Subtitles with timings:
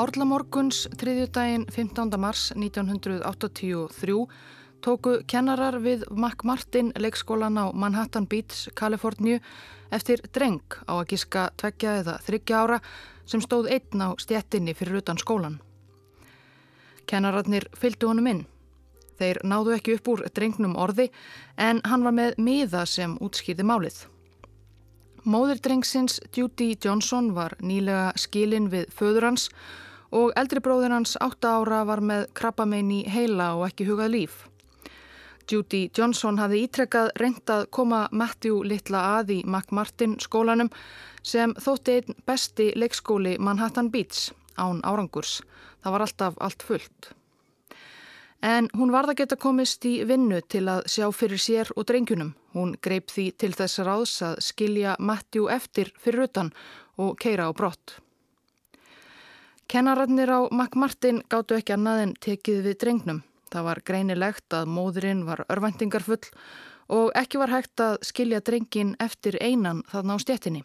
[0.00, 2.14] Árlamorguns þriðjudaginn 15.
[2.16, 4.14] mars 1983
[4.80, 9.42] tóku kennarar við McMartin leikskólan á Manhattan Beach, Kaliforníu
[9.92, 12.78] eftir dreng á að gíska tveggja eða þryggja ára
[13.28, 15.58] sem stóð einn á stjettinni fyrir utan skólan.
[17.04, 18.42] Kennararnir fylgdu honum inn.
[19.20, 21.10] Þeir náðu ekki upp úr drengnum orði
[21.58, 24.00] en hann var með miða sem útskýrði málið.
[25.28, 29.88] Móður drengsins Judy Johnson var nýlega skilin við föður hans og
[30.36, 34.40] eldri bróður hans 8 ára var með krabbamein í heila og ekki hugað líf.
[35.50, 40.70] Judy Johnson hafði ítrekkað reyndað koma Matthew litla að í McMartin skólanum
[41.22, 45.40] sem þótti einn besti leikskóli Manhattan Beach án árangurs.
[45.82, 47.10] Það var alltaf allt fullt.
[48.42, 52.32] En hún varða geta komist í vinnu til að sjá fyrir sér og drengjunum.
[52.54, 56.54] Hún greip því til þess ráðs að skilja Matthew eftir fyrir utan
[56.96, 58.00] og keira á brott.
[59.70, 63.20] Kennararnir á McMartin gáttu ekki annað en tekið við drengnum.
[63.54, 66.26] Það var greinilegt að móðurinn var örvendingarfull
[66.90, 70.64] og ekki var hægt að skilja drengin eftir einan þarna á stjettinni.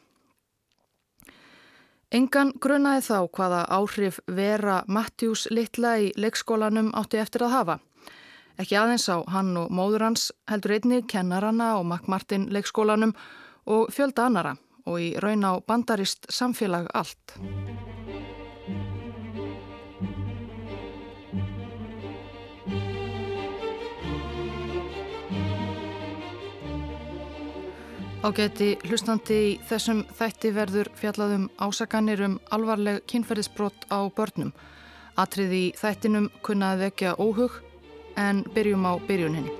[2.10, 7.80] Engan grunaði þá hvaða áhrif vera Matthews litla í leikskólanum átti eftir að hafa.
[8.58, 13.14] Ekki aðeins á hann og móður hans heldur einni kennarana á McMartin leikskólanum
[13.70, 14.58] og fjölda annara
[14.90, 17.38] og í raun á bandarist samfélag allt.
[28.26, 34.50] Ágæti hlustandi í þessum þætti verður fjallaðum ásakanir um alvarleg kynferðisbrott á börnum.
[35.14, 37.60] Atriði í þættinum kunnaði vekja óhug
[38.18, 39.54] en byrjum á byrjuninni.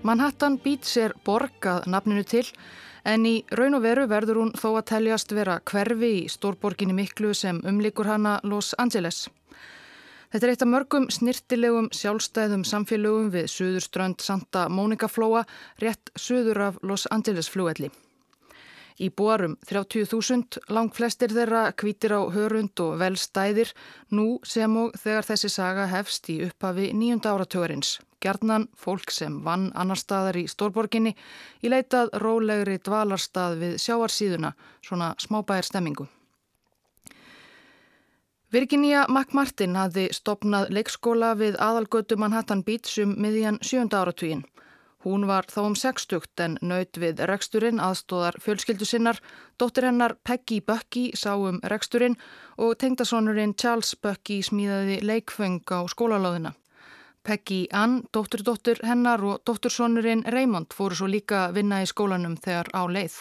[0.00, 2.46] Manhattan Beach er borgað nafninu til
[3.04, 7.36] en í raun og veru verður hún þó að teljast vera hverfi í stórborginni miklu
[7.36, 9.26] sem umlikur hana Los Angeles.
[10.36, 15.46] Þetta er eitt af mörgum snirtilegum sjálfstæðum samfélögum við Suðurströnd Santa Mónika flóa
[15.80, 17.88] rétt suður af Los Angeles flúelli.
[19.00, 23.72] Í búarum 30.000 lang flestir þeirra kvítir á hörund og velstæðir
[24.12, 27.94] nú sem og þegar þessi saga hefst í upphafi nýjunda áratögarins.
[28.20, 31.14] Gjarnan fólk sem vann annar staðar í Stórborginni
[31.64, 34.52] í leitað rólegri dvalarstað við sjáarsíðuna,
[34.84, 36.10] svona smábæðir stemmingu.
[38.56, 44.46] Virginia McMartin hafði stopnað leikskóla við aðalgötu Manhattan Beach um miðjan sjönda áratvíin.
[45.04, 49.20] Hún var þá um sextugt en nöyt við reksturinn aðstóðar fjölskyldu sinnar,
[49.60, 52.16] dóttir hennar Peggy Bucky sá um reksturinn
[52.56, 56.56] og tengdasónurinn Charles Bucky smíðaði leikfeng á skólalóðina.
[57.28, 62.88] Peggy Ann, dótturdóttur hennar og dóttursónurinn Raymond fóru svo líka vinna í skólanum þegar á
[62.88, 63.20] leið.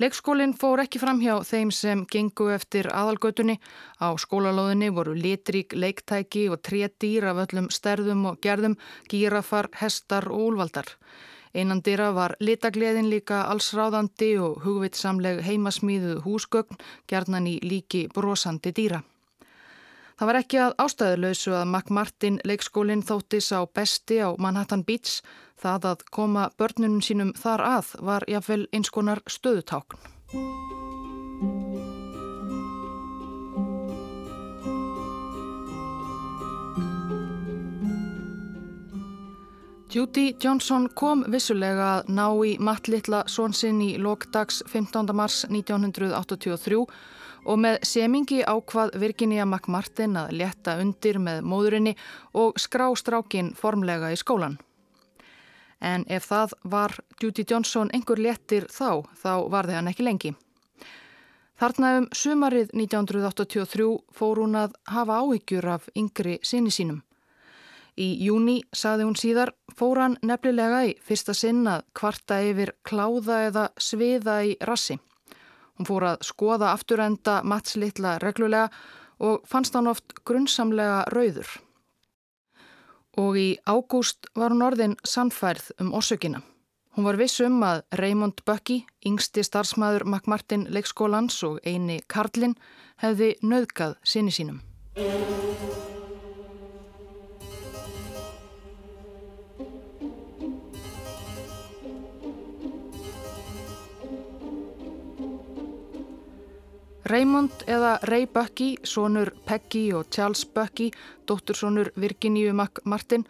[0.00, 3.58] Leikskólinn fór ekki fram hjá þeim sem gengu eftir aðalgötunni.
[4.00, 8.78] Á skólalóðinni voru litrík, leiktæki og trétýr af öllum sterðum og gerðum,
[9.12, 10.88] gírafar, hestar og úlvaldar.
[11.52, 19.02] Einandira var litagleðin líka allsráðandi og hugvitsamleg heimasmíðuð húsgögn, gerðnan í líki brosandi dýra.
[20.22, 25.18] Það var ekki að ástæðuleysu að McMartin leikskólinn þóttis á besti á Manhattan Beach
[25.62, 30.81] Það að koma börnunum sínum þar að var jáfnvel eins konar stöðutákn.
[39.92, 45.12] Judy Johnson kom vissulega að ná í matlittla svonsinn í lokdags 15.
[45.12, 46.78] mars 1983
[47.44, 51.92] og með semingi ákvað Virginia McMartin að leta undir með móðurinni
[52.32, 54.56] og skrá strákin formlega í skólan
[55.82, 60.34] en ef það var Judy Johnson einhver léttir þá, þá varði hann ekki lengi.
[61.60, 67.02] Þarna um sumarið 1983 fór hún að hafa áhyggjur af yngri sinni sínum.
[68.00, 73.42] Í júni, saði hún síðar, fór hann nefnilega í fyrsta sinn að kvarta yfir kláða
[73.48, 74.96] eða sviða í rassi.
[75.76, 78.70] Hún fór að skoða afturenda mattslittla reglulega
[79.22, 81.60] og fannst hann oft grunnsamlega rauður
[83.18, 86.42] og í ágúst var hún orðin sannfærð um orsökina.
[86.96, 92.56] Hún var viss um að Raymond Bucky, yngsti starfsmæður McMartin leikskólans og eini Karlin
[93.00, 94.60] hefði nöðgað sinni sínum.
[107.04, 110.90] Raymond eða Ray Bucky, sonur Peggy og Charles Bucky,
[111.26, 113.24] dóttursonur Virginíu McMartin,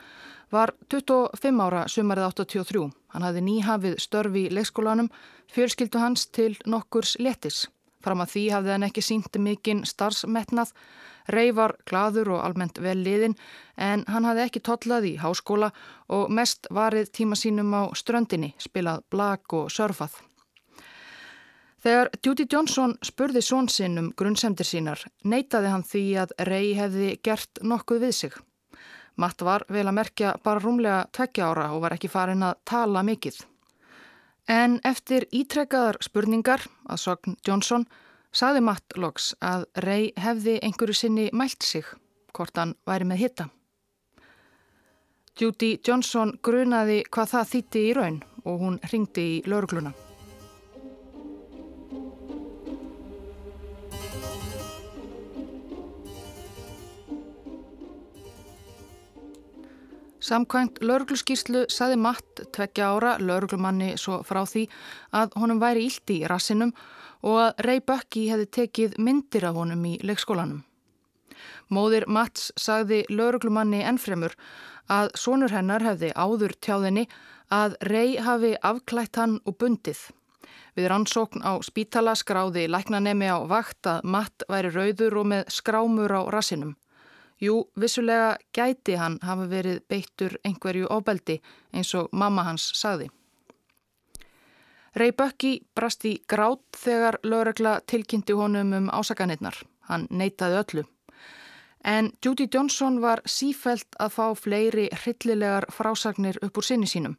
[0.53, 2.91] var 25 ára sumarið 83.
[3.15, 5.09] Hann hafði nýhafið störfi í leikskólanum,
[5.49, 7.65] fjölskyldu hans til nokkurs letis.
[8.05, 10.75] Fram að því hafði hann ekki sínt mikinn starfsmetnað,
[11.33, 13.37] Rey var gladur og almennt vel liðin
[13.79, 15.71] en hann hafði ekki tollað í háskóla
[16.11, 20.19] og mest varið tíma sínum á ströndinni, spilað blag og surfað.
[21.83, 27.59] Þegar Judy Johnson spurði svonsinn um grunnsemdir sínar, neytaði hann því að Rey hefði gert
[27.63, 28.37] nokkuð við sig.
[29.19, 33.03] Matt var vel að merkja bara rúmlega tveggja ára og var ekki farin að tala
[33.03, 33.41] mikið.
[34.51, 37.89] En eftir ítrekkaðar spurningar að sogn Johnson
[38.33, 41.85] saði Matt loks að Rey hefði einhverju sinni mælt sig,
[42.33, 43.49] hvort hann væri með hitta.
[45.39, 50.12] Judy Johnson grunaði hvað það þýtti í raun og hún ringdi í laurugluna.
[60.23, 64.69] Samkvæmt laurugluskýrslu saði Matt tveggja ára lauruglumanni svo frá því
[65.19, 66.71] að honum væri íldi í rassinum
[67.27, 70.61] og að Ray Bucky hefði tekið myndir af honum í leikskólanum.
[71.75, 74.37] Móðir Matts sagði lauruglumanni ennfremur
[74.87, 77.09] að sonur hennar hefði áður tjáðinni
[77.51, 80.05] að Ray hafi afklætt hann og bundið.
[80.79, 86.15] Við rannsókn á spítala skráði læknanemi á vakt að Matt væri rauður og með skrámur
[86.15, 86.77] á rassinum.
[87.43, 91.41] Jú, vissulega gæti hann hafa verið beittur einhverju óbeldi
[91.75, 93.09] eins og mamma hans sagði.
[94.95, 99.57] Ray Bucky brast í grát þegar lögregla tilkynnti honum um ásakanirnar.
[99.89, 100.85] Hann neytaði öllu.
[101.85, 107.17] En Judy Johnson var sífælt að fá fleiri hryllilegar frásagnir upp úr sinni sínum.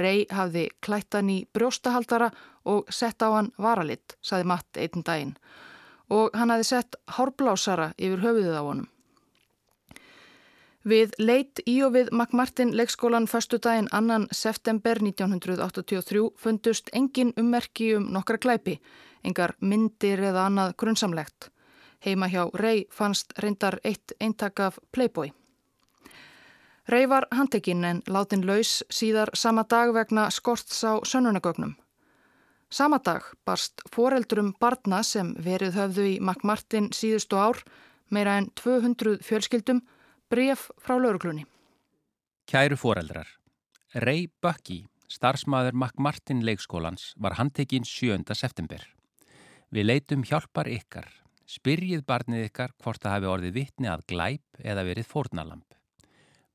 [0.00, 2.30] Ray hafði klættan í brjóstahaldara
[2.64, 5.34] og sett á hann varalitt, saði Matt einn daginn.
[6.08, 8.88] Og hann hafði sett hárblásara yfir höfuðið á honum.
[10.86, 17.96] Við leit í og við McMartin leikskólan förstu daginn annan september 1983 fundust engin ummerki
[17.96, 18.78] um nokkra glæpi,
[19.24, 21.50] engar myndir eða annað grunnsamlegt.
[22.04, 25.32] Heima hjá Rey fannst reyndar eitt eintak af Playboy.
[26.88, 31.74] Rey var handekinn en látin laus síðar sama dag vegna skorts á sönunagögnum.
[32.70, 37.64] Sama dag barst foreldurum barna sem verið höfðu í McMartin síðustu ár,
[38.10, 39.82] meira en 200 fjölskyldum,
[40.28, 41.46] Bref frá lauruglunni.
[42.44, 43.28] Kæru foreldrar.
[44.04, 48.20] Ray Bucky, starfsmæður McMartin leikskólans, var handtekinn 7.
[48.36, 48.84] september.
[49.72, 51.08] Við leitum hjálpar ykkar.
[51.48, 55.78] Spyrjið barnið ykkar hvort það hafi orðið vittni að glæp eða verið fórnalamp.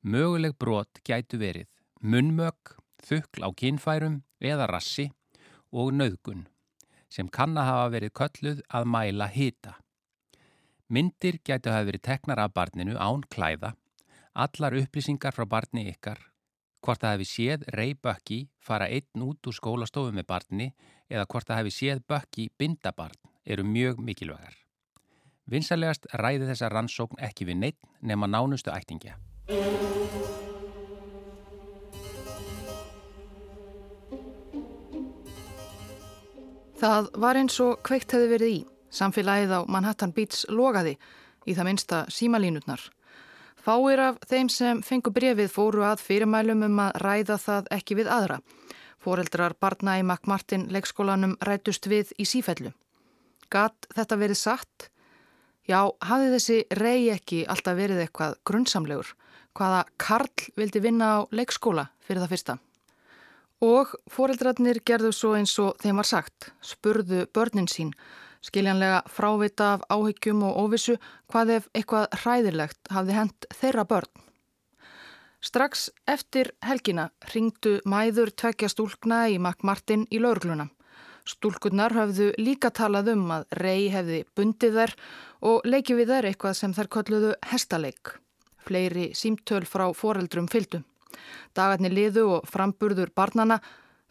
[0.06, 1.72] Möguleg brot gætu verið
[2.06, 5.10] munnmög, þukl á kinnfærum eða rassi
[5.74, 6.46] og nöðgun
[7.10, 9.80] sem kann að hafa verið kölluð að mæla hita.
[10.94, 13.72] Myndir gætu hafa verið teknar af barninu án klæða,
[14.38, 16.20] allar upplýsingar frá barni ykkar,
[16.86, 20.68] hvort það hefði séð Ray Bucky fara einn út úr skólastofu með barni
[21.10, 24.54] eða hvort það hefði séð Bucky binda barn eru mjög mikilvægar.
[25.50, 29.18] Vinsalegast ræði þessa rannsókn ekki við neitt nema nánustu ættingja.
[36.78, 38.62] Það var eins og kveikt hefði verið í.
[38.94, 40.98] Samfélagið á Manhattan Beach logaði
[41.50, 42.84] í það minsta símalínutnar.
[43.64, 48.12] Fáir af þeim sem fengu brefið fóru að fyrirmælum um að ræða það ekki við
[48.12, 48.40] aðra.
[49.04, 52.74] Fóreldrar barna í McMartin leikskólanum rætust við í sífellu.
[53.52, 54.90] Gat þetta verið satt?
[55.64, 59.14] Já, hafði þessi rey ekki alltaf verið eitthvað grunnsamlegur?
[59.56, 62.58] Hvaða Karl vildi vinna á leikskóla fyrir það fyrsta?
[63.64, 67.94] Og fóreldrarnir gerðu svo eins og þeim var sagt, spurðu börnin sín
[68.44, 70.98] skiljanlega frávita af áhyggjum og óvissu
[71.32, 74.12] hvað ef eitthvað hræðilegt hafði hent þeirra börn.
[75.44, 80.70] Strax eftir helgina ringdu mæður tvekja stúlkna í McMartin í laurugluna.
[81.28, 84.96] Stúlkunnar hafðu líka talað um að rey hefði bundið þær
[85.52, 88.16] og leikið við þær eitthvað sem þær kolluðu hestaleik.
[88.64, 90.84] Fleiri símtöl frá foreldrum fylgdu.
[91.56, 93.60] Dagarni liðu og framburður barnana,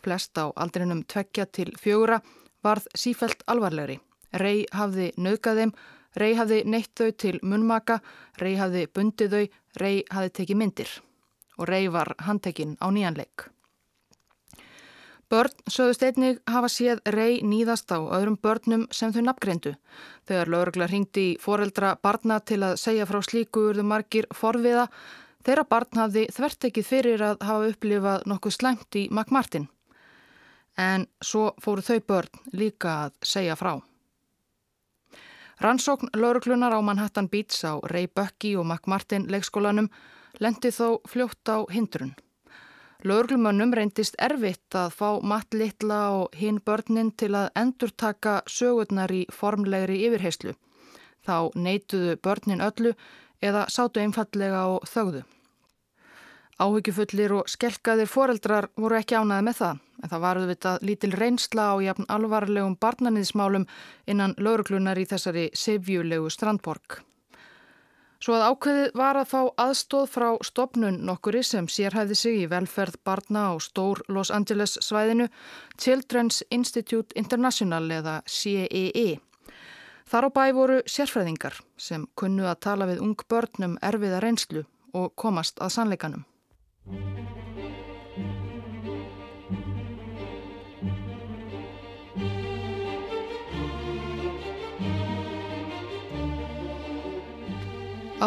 [0.05, 2.21] flest á aldrinum tvekja til fjögura,
[2.65, 4.01] varð sífelt alvarlegri.
[4.33, 5.73] Rey hafði nöðgað þeim,
[6.17, 8.01] Rey hafði neitt þau til munmaka,
[8.41, 9.47] Rey hafði bundið þau,
[9.81, 11.01] Rey hafði tekið myndir
[11.59, 13.49] og Rey var handtekinn á nýjanleik.
[15.33, 19.73] Börn sögðust einnig hafa séð Rey nýðast á öðrum börnum sem þau nafngreindu.
[20.29, 24.91] Þegar laurugla ringdi í foreldra barna til að segja frá slíku urðu margir forviða,
[25.47, 29.71] þeirra barn hafði þvert ekkið fyrir að hafa upplifað nokkuð slæmt í McMartin.
[30.77, 33.79] En svo fóru þau börn líka að segja frá.
[35.63, 39.87] Rannsókn lauruglunar á Manhattan Beach á Ray Bucky og McMartin leikskólanum
[40.43, 42.17] lendi þó fljótt á hindrun.
[43.07, 49.23] Lauruglumönnum reyndist erfitt að fá Matt Littla og hinn börnin til að endurtaka sögurnar í
[49.31, 50.57] formlegri yfirheyslu.
[51.23, 52.97] Þá neituðu börnin öllu
[53.39, 55.23] eða sátu einfallega og þögðu.
[56.63, 61.65] Áhyggjufullir og skelkaðir foreldrar voru ekki ánaði með það, en það varuð vitað lítil reynsla
[61.75, 63.65] á jafn alvarlegum barnaniðsmálum
[64.07, 67.01] innan lauruglunar í þessari sefjulegu strandborg.
[68.23, 73.01] Svo að ákveðið var að fá aðstóð frá stopnun nokkuri sem sérhæfði sig í velferð
[73.03, 75.27] barna á stór Los Angeles svæðinu
[75.75, 78.85] Children's Institute International eða CEE.
[78.95, 79.19] E.
[80.07, 85.17] Þar á bæ voru sérfræðingar sem kunnu að tala við ung börnum erfiða reynslu og
[85.19, 86.23] komast að sannleikanum.
[86.83, 86.91] Á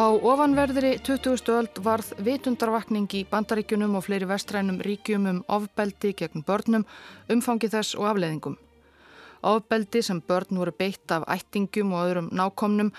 [0.07, 1.51] ofanverðri 20.
[1.51, 6.87] öld varð vitundarvakning í bandaríkunum og fleiri vestrænum ríkjum um ofbeldi gegn börnum,
[7.27, 8.55] umfangi þess og afleðingum.
[9.43, 12.95] Ofbeldi sem börn voru beitt af ættingum og öðrum nákomnum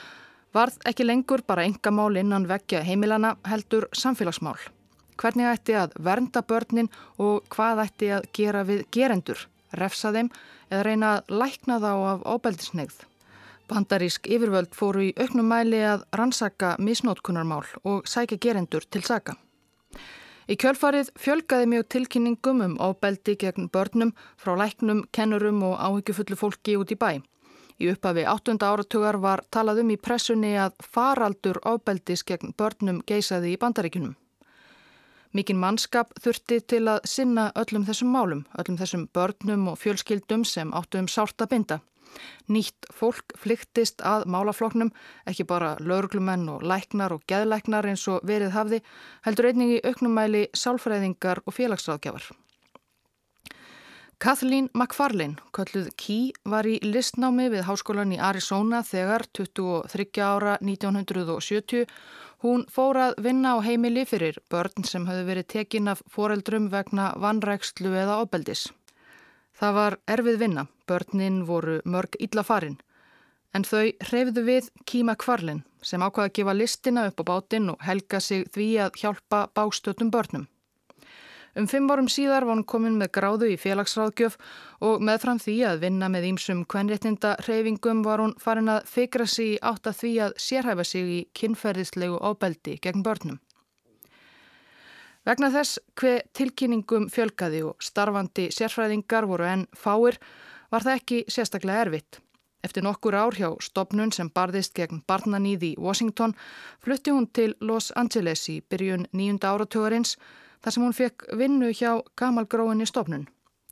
[0.53, 4.76] varð ekki lengur bara engamál innan vekkja heimilana heldur samfélagsmál.
[5.17, 10.31] Hvernig ætti að vernda börnin og hvað ætti að gera við gerendur, refsa þeim
[10.71, 12.99] eða reyna að lækna þá af ofbeldisnegð?
[13.67, 19.35] Bandarísk yfirvöld fóru í auknum mæli að rannsaka misnótkunarmál og sækja gerendur til saka.
[20.47, 26.77] Í kjölfarið fjölgaði mjög tilkynningum um ábeldi gegn börnum frá læknum, kennurum og áhyggjufullu fólki
[26.79, 27.19] út í bæ.
[27.83, 28.55] Í upphafi 8.
[28.63, 34.15] áratugar var talað um í pressunni að faraldur ábeldis gegn börnum geisaði í bandaríkunum.
[35.35, 40.73] Mikinn mannskap þurfti til að sinna öllum þessum málum, öllum þessum börnum og fjölskyldum sem
[40.75, 41.81] áttu um sárt að binda.
[42.49, 44.93] Nýtt fólk flyktist að málafloknum,
[45.29, 48.83] ekki bara laurglumenn og læknar og geðlæknar eins og verið hafði,
[49.27, 52.31] heldur einning í auknumæli sálfræðingar og félagsráðgjafar.
[54.19, 61.85] Kathleen McFarlane, kölluð Key, var í listnámi við háskólan í Arizona þegar 23 ára 1970.
[62.41, 67.11] Hún fór að vinna á heimili fyrir börn sem höfðu verið tekin af foreldrum vegna
[67.21, 68.71] vannrækslu eða ábeldis.
[69.53, 72.81] Það var erfið vinna, börnin voru mörg illa farin,
[73.53, 77.85] en þau hreyfðu við Kíma Kvarlin sem ákvaði að gefa listina upp á bátinn og
[77.85, 80.49] helga sig því að hjálpa bástötum börnum.
[81.57, 84.35] Um fimm árum síðar var hann komin með gráðu í félagsráðgjöf
[84.85, 89.57] og meðfram því að vinna með ímsum kvenréttinda hreyfingum var hún farin að fikra sig
[89.65, 93.41] átt að því að sérhæfa sig í kynferðislegu ábeldi gegn börnum.
[95.27, 100.21] Vegna þess hver tilkynningum fjölkaði og starfandi sérfræðingar voru enn fáir
[100.71, 102.21] var það ekki sérstaklega erfitt.
[102.67, 106.37] Eftir nokkur ár hjá stopnun sem barðist gegn barnanýði í Washington
[106.85, 110.19] flutti hún til Los Angeles í byrjun nýjunda áratögarins
[110.63, 113.27] þar sem hún fekk vinnu hjá gamalgróinni stopnun.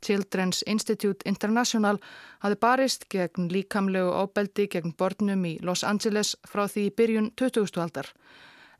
[0.05, 1.97] Children's Institute International
[2.39, 7.81] hafi barist gegn líkamlegu ábeldi gegn bornum í Los Angeles frá því byrjun 20.
[7.81, 8.11] aldar.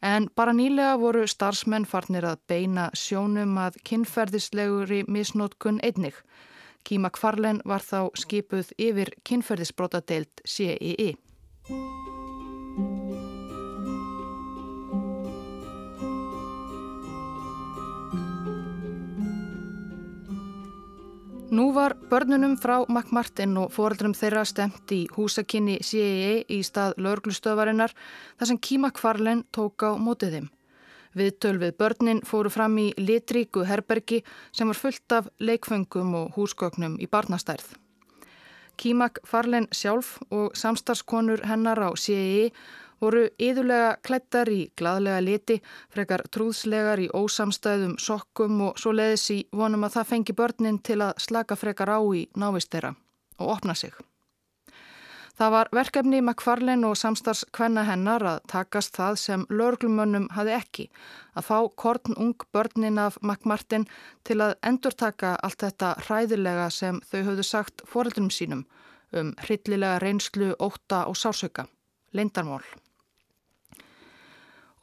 [0.01, 6.19] En bara nýlega voru starfsmenn farnir að beina sjónum að kynferðisleguri misnótkun einnig.
[6.85, 11.15] Kíma Kvarlen var þá skipuð yfir kynferðisbrótadeild CII.
[21.55, 27.93] Nú var börnunum frá McMartin og foreldrum þeirra stemt í húsakinni CIA í stað laurglustöðvarinnar
[28.35, 30.50] þar sem Kíma Kvarlen tók á mótið þeim.
[31.15, 34.19] Viðtöl við börnin fóru fram í litríku herbergi
[34.51, 37.77] sem var fullt af leikfengum og húsgögnum í barnastærð.
[38.75, 42.50] Kímak Farlen sjálf og samstarfskonur hennar á CIA
[43.05, 45.59] voru yðurlega klættar í gladlega liti,
[45.93, 51.00] frekar trúðslegar í ósamstæðum sokkum og svo leiðis í vonum að það fengi börnin til
[51.05, 52.95] að slaka frekar á í návistera
[53.39, 53.93] og opna sig.
[55.35, 60.85] Það var verkefni McFarlane og samstarfskvenna hennar að takast það sem lörglumönnum hafi ekki,
[61.35, 63.83] að fá korn ung börnin af McMartin
[64.24, 68.63] til að endurtaka allt þetta hræðilega sem þau höfðu sagt foreldrum sínum
[69.15, 71.67] um hryllilega reynslu, óta og sásauka,
[72.15, 72.63] leindarmól.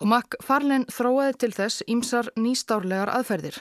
[0.02, 3.60] Og McFarlane þróaði til þess ímsar nýstárlegar aðferðir.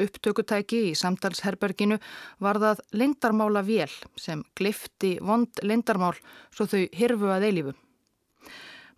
[0.00, 1.98] Upptökutæki í samtalsherberginu
[2.40, 6.14] var það lindarmála vél sem glifti vond lindarmál
[6.48, 7.74] svo þau hirfu að eilifu.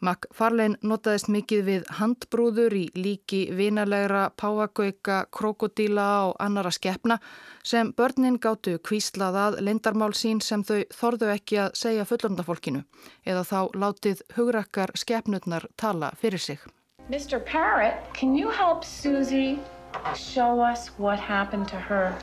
[0.04, 7.18] McFarlane notaðist mikið við handbrúður í líki vinalegra páagauka, krokodíla og annara skeppna
[7.66, 12.86] sem börnin gáttu kvíslað að lindarmál sín sem þau þorðu ekki að segja fullorndafólkinu
[13.26, 16.62] eða þá látið hugrakkar skeppnutnar tala fyrir sig.
[17.10, 17.38] Mr.
[17.44, 19.58] Parrot, can you help Susie
[20.16, 22.14] show us what happened to her?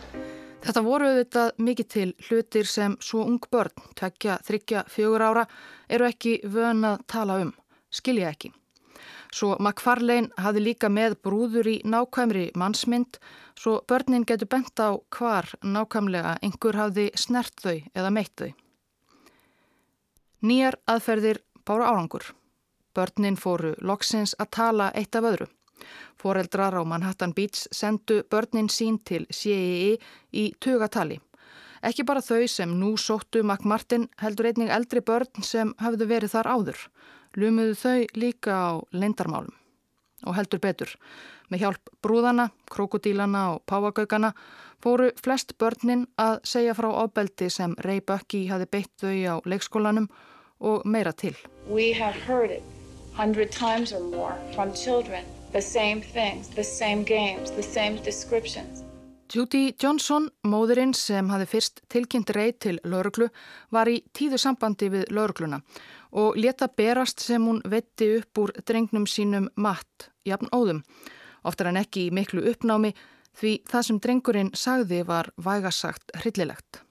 [0.61, 5.45] Þetta voru auðvitað mikið til hlutir sem svo ung börn, tvekja, þryggja, fjögur ára,
[5.89, 7.53] eru ekki vön að tala um
[7.93, 8.51] skilja ekki.
[9.31, 13.21] Svo McFarlane hafi líka með brúður í nákvæmri mannsmynd
[13.53, 18.51] svo börnin getur bent á hvar nákvæmlega einhver hafi snert þau eða meitt þau.
[20.41, 22.31] Nýjar aðferðir bára árangur.
[22.95, 25.47] Börnin fóru loksins að tala eitt af öðru.
[26.21, 29.97] Fóreldrar á Manhattan Beach sendu börnin sín til CII
[30.33, 31.19] í tugatali.
[31.81, 36.51] Ekki bara þau sem nú sóttu McMartin heldur einning eldri börn sem hafðu verið þar
[36.53, 36.83] áður
[37.37, 39.53] lumuðu þau líka á leindarmálum.
[40.27, 40.91] Og heldur betur,
[41.49, 44.33] með hjálp brúðana, krokodílana og páagaukana
[44.83, 50.11] fóru flest börnin að segja frá ábeldi sem Ray Bucky hafi beitt þau á leikskólanum
[50.61, 51.33] og meira til.
[51.65, 52.80] We have heard it
[53.13, 58.83] hundred times or more from children, the same things, the same games, the same descriptions.
[59.31, 63.29] Judy Johnson, móðurinn sem hafi fyrst tilkynnt Ray til lauruglu,
[63.71, 65.61] var í tíðu sambandi við laurugluna
[66.11, 70.83] og leta berast sem hún vetti upp úr drengnum sínum matt, jafn óðum.
[71.47, 72.91] Oftar en ekki í miklu uppnámi
[73.39, 76.83] því það sem drengurinn sagði var vægasagt hryllilegt.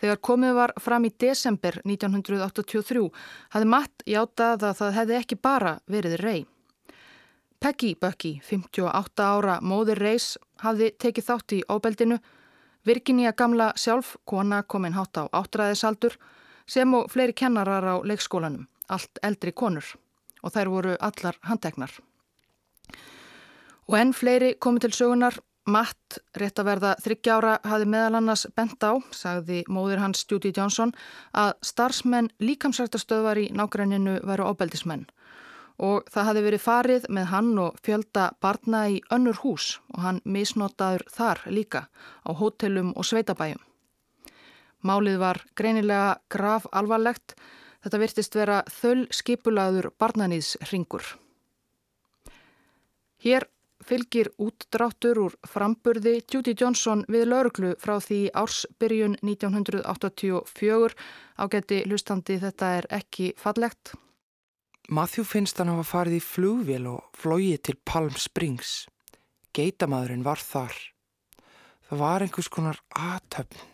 [0.00, 3.06] Þegar komið var fram í desember 1983
[3.54, 6.46] hafði Matt játað að það hefði ekki bara verið rey.
[7.60, 12.18] Peggy Bucky, 58 ára móðir reys, hafði tekið þátt í óbeldinu.
[12.86, 16.18] Virginia gamla sjálf, kona kominn hátt á áttræðisaldur,
[16.66, 19.96] sem og fleiri kennarar á leikskólanum, allt eldri konur
[20.46, 21.90] og þær voru allar handtegnar.
[23.86, 28.84] Og enn fleiri komið til sögunar, Matt, rétt að verða þryggjára, hafi meðal annars bent
[28.86, 30.92] á, sagði móðir hans Judy Johnson,
[31.34, 35.08] að starfsmenn líkamsrættastöðvar í nágræninu veru óbeldismenn
[35.76, 40.20] og það hafi verið farið með hann og fjölda barna í önnur hús og hann
[40.24, 41.82] misnotaður þar líka
[42.24, 43.60] á hótelum og sveitabæjum.
[44.86, 47.34] Málið var greinilega graf alvarlegt.
[47.82, 51.04] Þetta virtist vera þöll skipulaður barnanýðs ringur.
[53.22, 53.48] Hér
[53.86, 60.96] fylgir útdráttur úr framburði Judy Johnson við lauruglu frá því ársbyrjun 1984.
[61.38, 63.94] Ágætti hlustandi þetta er ekki fallegt.
[64.88, 68.84] Matthew finnst hann hafa farið í flugvél og flóið til Palm Springs.
[69.56, 70.76] Geitamadurinn var þar.
[71.86, 73.72] Það var einhvers konar aðtöfn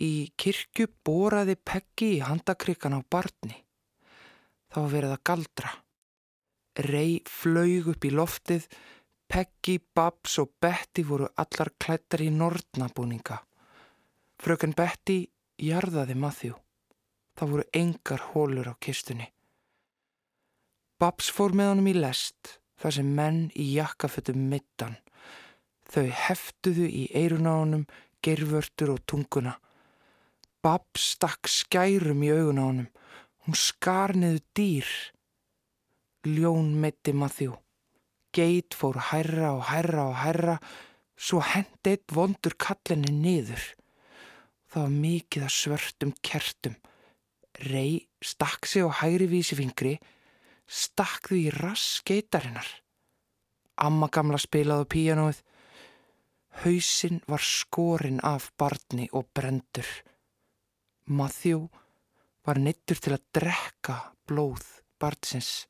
[0.00, 3.58] Í kirkju boraði Peggi í handakrikan á barni.
[4.72, 5.72] Það var verið að galdra.
[6.86, 8.64] Rey flög upp í loftið,
[9.30, 13.36] Peggi, Babs og Betty voru allar klættar í nordnabúninga.
[14.42, 15.20] Fröken Betty
[15.62, 16.56] jarðaði Matthew.
[17.38, 19.28] Það voru engar hólur á kistunni.
[20.98, 24.98] Babs fór með honum í lest, þar sem menn í jakkafötum mittan.
[25.86, 27.86] Þau heftuðu í eirun á honum,
[28.26, 29.54] gerförtur og tunguna.
[30.58, 32.92] Babb stakk skærum í augun á honum.
[33.46, 34.94] Hún skar niður dýr.
[36.26, 37.54] Ljón meiti Matthew.
[38.30, 40.56] Geit fór hærra og hærra og hærra,
[41.18, 43.64] svo hendi eitt vondur kallinni niður.
[44.70, 46.76] Það var mikið að svörtum kertum.
[47.66, 49.96] Rey stakk sig á hægri vísifingri,
[50.70, 52.68] stakk þau í rass geitarinnar.
[53.82, 55.42] Amma gamla spilaði á píjanóið.
[56.62, 59.90] Hausinn var skorinn af barni og brendur.
[61.10, 61.66] Matthew
[62.46, 63.96] var neittur til að drekka
[64.28, 64.66] blóð
[65.00, 65.66] barnsins.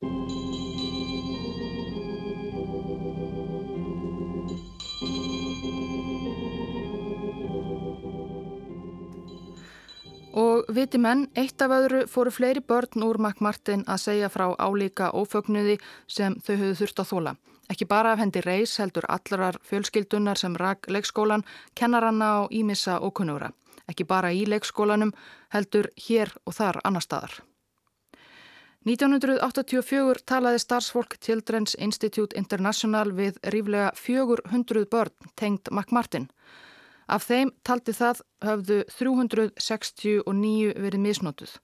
[10.75, 15.79] Viti menn, eitt af öðru fóru fleiri börn úr McMartin að segja frá álíka ófögnuði
[16.07, 17.37] sem þau höfðu þurft að þóla.
[17.71, 23.53] Ekki bara af hendi reys heldur allarar fjölskyldunar sem rak leikskólan, kennaranna og ímissa ókunnura
[23.91, 25.13] ekki bara í leikskólanum,
[25.55, 27.41] heldur hér og þar annar staðar.
[28.89, 36.31] 1984 talaði starfsfólk Children's Institute International við ríflega 400 börn tengd McMartin.
[37.11, 41.57] Af þeim taldi það höfðu 369 verið misnótuð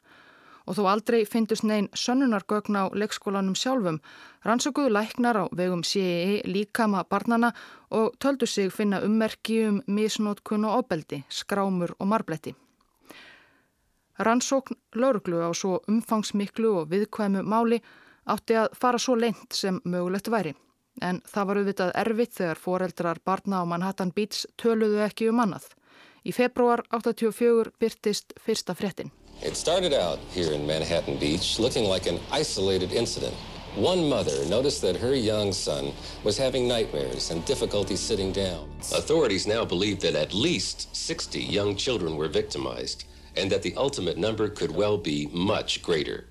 [0.67, 4.01] og þó aldrei fyndust neyn sönnunargögn á leikskólanum sjálfum,
[4.43, 7.53] rannsökuðu læknar á vegum CEE líkama barnana
[7.95, 12.57] og töldu sig finna ummerki um misnótkun og óbeldi, skrámur og marbletti.
[14.19, 17.83] Rannsókn lauruglu á svo umfangsmiklu og viðkvæmu máli
[18.27, 20.57] átti að fara svo leint sem mögulegt væri.
[21.03, 25.69] En það var auðvitað erfitt þegar foreldrar barna á Manhattan Beach töluðu ekki um annað.
[26.27, 29.13] Í februar 84 byrtist fyrsta fréttin.
[29.43, 33.37] It started out here in Manhattan Beach looking like an isolated incident.
[33.77, 35.93] One mother noticed that her young son
[36.25, 38.71] was having nightmares and difficulty sitting down.
[38.95, 43.05] Authorities now believe that at least 60 young children were victimized
[43.37, 46.25] and that the ultimate number could well be much greater.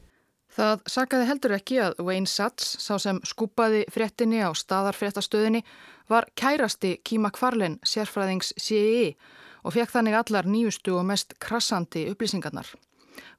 [0.56, 5.66] Það sakaði heldur ekki að Wayne Satz, sá sem skúpaði fréttinni á staðarfréttastöðinni,
[6.08, 9.18] var kærasti Kíma Kvarlin, sérfræðings CIE
[9.66, 12.70] og fekk þannig allar nýjustu og mest krassandi upplýsingarnar.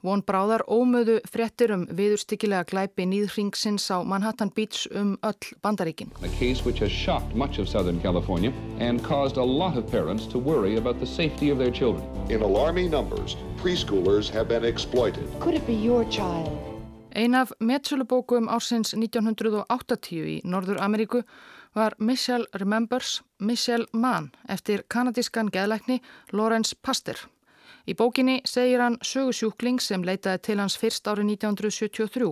[0.05, 6.13] Von Bráðar ómöðu fréttir um viðurstykkilega glæpi nýðringsins á Manhattan Beach um öll bandaríkin.
[6.21, 10.27] A case which has shocked much of Southern California and caused a lot of parents
[10.27, 12.05] to worry about the safety of their children.
[12.31, 15.25] In alarming numbers, preschoolers have been exploited.
[15.41, 16.76] Could it be your child?
[17.17, 21.23] Ein af metsölubókum ársins 1980 í Norður Ameríku
[21.73, 26.03] var Michelle Remembers Michelle Mann eftir kanadískan geðleikni
[26.33, 27.17] Lawrence Pastor.
[27.89, 32.29] Í bókinni segir hann sögusjúkling sem leitaði til hans fyrst árið 1973.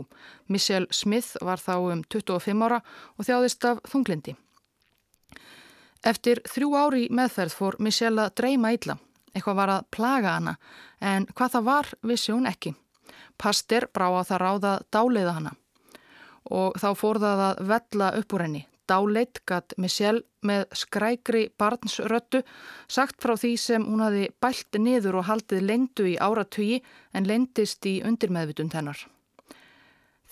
[0.53, 2.83] Michelle Smith var þá um 25 ára
[3.17, 4.37] og þjáðist af þunglindi.
[6.05, 9.01] Eftir þrjú ári meðferð fór Michelle að dreyma illa.
[9.33, 10.59] Eitthvað var að plaga hana
[11.01, 12.77] en hvað það var vissi hún ekki.
[13.39, 15.57] Pastir brá á það ráða dáleiða hana
[16.55, 22.43] og þá fór það að vella upp úr henni dáleitt gatt Michelle með skrækri barnsröttu
[22.89, 26.83] sagt frá því sem hún hafi bælt niður og haldið lendu í áratugi
[27.17, 28.99] en lendist í undirmeðvitund hennar.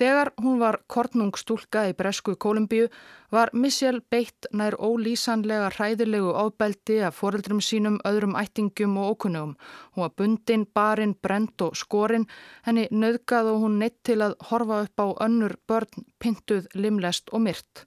[0.01, 2.87] Þegar hún var kornungstúlka í Bresku Kolumbíu
[3.33, 9.55] var Michelle beitt nær ólýsanlega hræðilegu ábeldi af foreldrum sínum, öðrum ættingum og ókunnugum.
[9.93, 12.27] Hún var bundin, barinn, brent og skorinn,
[12.65, 17.45] henni nöðgað og hún neitt til að horfa upp á önnur börn, pintuð, limlest og
[17.45, 17.85] myrt.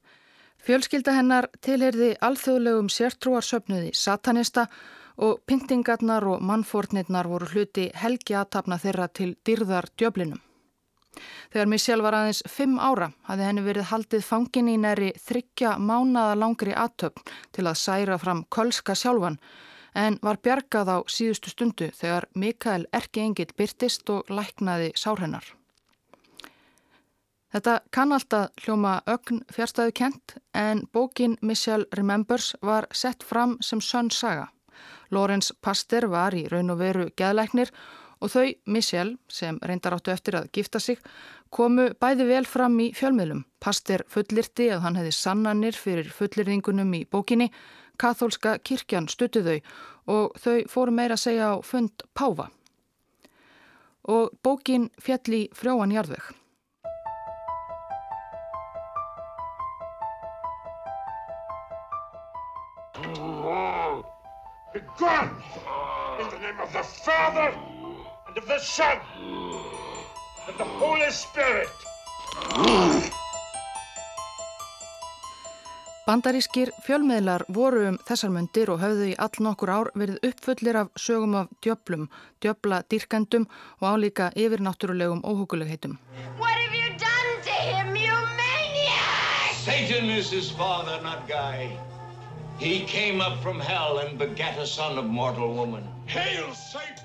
[0.66, 4.70] Fjölskylda hennar tilherði alþjóðlegum sértrúarsöfnuði satanista
[5.18, 10.45] og pyntingarnar og mannfórnirnar voru hluti helgi aðtapna þeirra til dyrðar djöflinum.
[11.54, 16.36] Þegar Michelle var aðeins fimm ára hafði henni verið haldið fangin í næri þryggja mánada
[16.40, 17.26] langri aðtöfn
[17.56, 19.40] til að særa fram kölska sjálfan
[19.96, 25.46] en var bjargað á síðustu stundu þegar Mikael Erki Engil byrtist og læknaði sárhennar.
[27.56, 33.80] Þetta kann alltaf hljóma ögn fjárstæðu kent en bókin Michelle Remembers var sett fram sem
[33.80, 34.50] sönn saga.
[35.12, 40.38] Lawrence Pasteur var í raun og veru geðleiknir og þau, Michelle, sem reyndar áttu eftir
[40.40, 41.00] að gifta sig,
[41.50, 43.44] komu bæði vel fram í fjölmiðlum.
[43.64, 47.50] Pasteur fullirti að hann hefði sannanir fyrir fullirðingunum í bókinni,
[48.02, 49.60] kathólska kirkjan stutu þau
[50.16, 52.50] og þau fóru meira að segja á fund Páfa.
[54.06, 56.34] Og bókin fjalli frjóan jarðvegg.
[64.76, 65.30] Be gone!
[66.20, 67.54] In the name of the Father,
[68.36, 69.00] and of the Son,
[70.48, 71.70] and the Holy Spirit!
[76.06, 80.92] Bandarískir fjölmiðlar voru um þessar myndir og höfðu í all nokkur ár verið uppfullir af
[81.02, 82.10] sögum af djöblum,
[82.44, 83.48] djöbla dýrkendum
[83.82, 85.98] og álíka yfirnáttúrulegum óhugulegheitum.
[86.38, 89.56] What have you done to him, you maniac?
[89.64, 91.72] Satan is his father, not Guy.
[92.60, 95.84] He came up from hell and begat a son of mortal woman.
[96.06, 97.05] Hail Satan!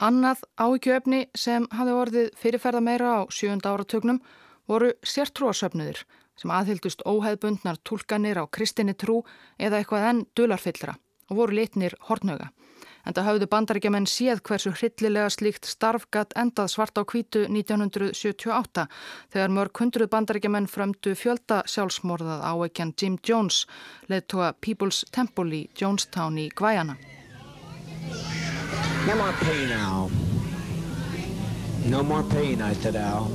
[0.00, 4.22] Annað áhyggjöfni sem hafði orðið fyrirferða meira á sjönda áratögnum
[4.70, 6.04] voru sértrúasöfnuðir
[6.40, 9.20] sem aðhyldust óheðbundnar tólkanir á kristinni trú
[9.58, 10.96] eða eitthvað enn dularfyllra
[11.28, 12.50] og voru litnir hortnöga
[13.04, 18.86] en það hafðu bandaríkjaman séð hversu hryllilega slíkt starfgat endað svart á kvítu 1978
[19.34, 23.64] þegar mörg hundruð bandaríkjaman frömdu fjölda sjálfsmorðað áeikjan Jim Jones
[24.12, 26.96] leðtóa People's Temple í Jonestown í Gvæjana.
[29.04, 30.10] No more pain, Al.
[31.86, 33.26] No more pain, I said, Al.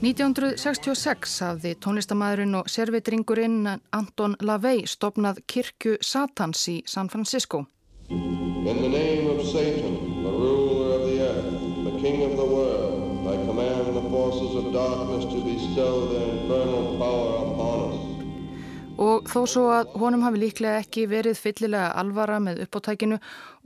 [0.00, 7.66] 1966 hafði tónlistamæðurinn og servitringurinn Anton LaVey stopnað kirkju Satans í San Francisco.
[8.08, 11.52] In the name of Satan, the ruler of the earth,
[11.84, 16.27] the king of the world, I command the forces of darkness to bestow their
[19.08, 23.18] Og þó svo að honum hafi líklega ekki verið fyllilega alvara með uppáttækinu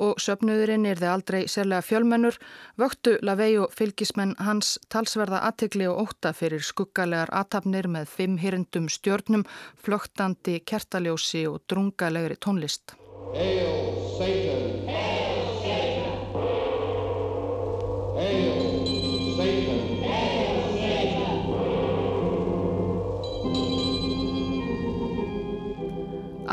[0.05, 2.39] og söpnuðurinn er þið aldrei sérlega fjölmennur,
[2.79, 8.89] vöktu Lavei og fylgismenn hans talsverða aðtegli og óta fyrir skuggalegar aðtapnir með fimm hirndum
[8.93, 9.47] stjörnum,
[9.83, 12.95] flögtandi kertaljósi og drungalegri tónlist.
[13.33, 14.12] Hail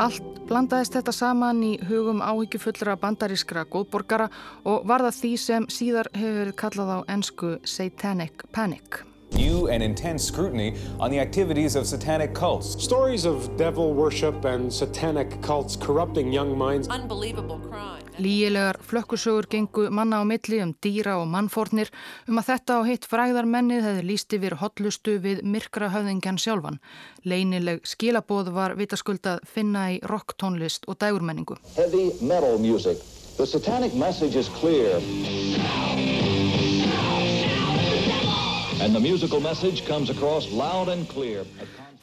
[0.00, 4.30] Allt blandaðist þetta saman í hugum áhyggjufullra bandarískra góðborgara
[4.64, 9.02] og var það því sem síðar hefur verið kallað á ennsku Satanic Panic.
[9.36, 12.82] New and intense scrutiny on the activities of satanic cults.
[12.82, 16.88] Stories of devil worship and satanic cults corrupting young minds.
[16.88, 18.09] Unbelievable crime.
[18.20, 21.88] Líilegar flökkusögur gengu manna á milli um dýra og mannfórnir
[22.28, 26.80] um að þetta á hitt fræðarmennið hefði líst yfir hotlustu við myrkra höfðingjan sjálfan.
[27.24, 31.56] Leinileg skilabóð var vitaskuldað finna í rocktónlist og dægurmenningu.
[31.76, 33.00] Heavy metal music.
[33.38, 35.00] The satanic message is clear.
[38.82, 41.44] And the musical message comes across loud and clear.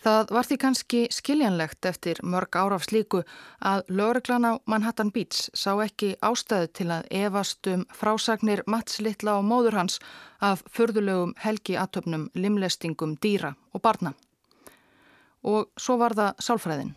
[0.08, 3.26] Það var því kannski skiljanlegt eftir mörg áraf slíku
[3.60, 9.36] að lögreglan á Manhattan Beach sá ekki ástæðu til að evast um frásagnir Mats Littla
[9.42, 10.00] og móður hans
[10.40, 14.14] af förðulegum helgi atöfnum, limlestingum, dýra og barna.
[15.44, 16.96] Og svo var það sálfræðin.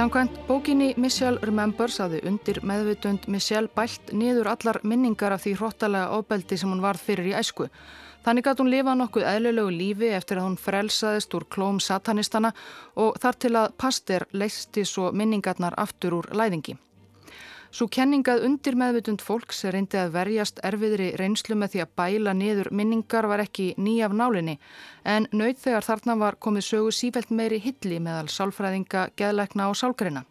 [0.00, 6.16] Samkvæmt bókinni Michelle Remembers hafði undir meðvitund Michelle bælt niður allar minningar af því hróttalega
[6.16, 7.66] ofbeldi sem hún varð fyrir í æsku.
[8.24, 12.54] Þannig gæti hún lifað nokkuð eðlulegu lífi eftir að hún frelsaðist úr klóm satanistana
[12.96, 16.80] og þar til að Pasteur leisti svo minningarnar aftur úr læðingi.
[17.70, 22.70] Svo kenningað undir meðvitund fólks reyndi að verjast erfiðri reynslu með því að bæla niður
[22.74, 24.56] minningar var ekki nýjaf nálinni
[25.06, 30.24] en nöyð þegar þarna var komið sögu sífælt meiri hilli meðal sálfræðinga, geðleikna og sálgreina.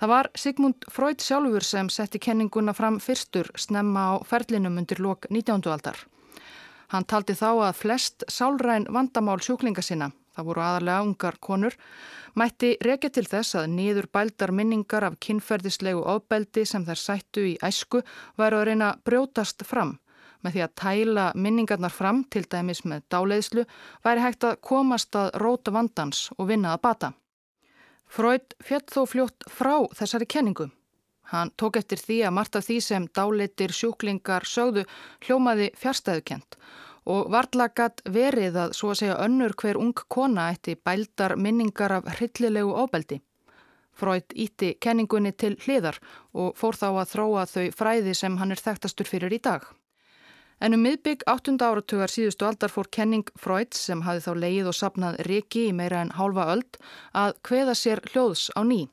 [0.00, 5.28] Það var Sigmund Freud sjálfur sem setti kenninguna fram fyrstur snemma á ferlinum undir lok
[5.28, 5.68] 19.
[5.68, 6.00] aldar.
[6.90, 11.76] Hann taldi þá að flest sálræn vandamál sjúklinga sinna, það voru aðalega ungar konur,
[12.38, 17.56] mætti rekja til þess að niður bældar minningar af kynferðislegu ofbeldi sem þær sættu í
[17.64, 18.02] æsku
[18.40, 19.98] væru að reyna brjótast fram.
[20.42, 23.64] Með því að tæla minningarnar fram, til dæmis með dáleiðslu,
[24.02, 27.12] væri hægt að komast að róta vandans og vinna að bata.
[28.12, 30.70] Freud fjall þó fljótt frá þessari kenningu.
[31.32, 34.82] Hann tók eftir því að margt af því sem dáleitir sjúklingar sögðu
[35.24, 36.58] hljómaði fjárstæðukent
[37.04, 42.08] og varðlagat verið að svo að segja önnur hver ung kona eitti bældar minningar af
[42.16, 43.20] hryllilegu óbeldi.
[43.92, 45.98] Freud ítti kenningunni til hliðar
[46.32, 49.66] og fór þá að þróa þau fræði sem hann er þekktastur fyrir í dag.
[50.62, 51.56] En um miðbygg 8.
[51.58, 56.04] áratugar síðustu aldar fór kenning Freud sem hafi þá leið og sapnað riki í meira
[56.04, 56.78] en hálfa öld
[57.18, 58.86] að hveða sér hljóðs á ný.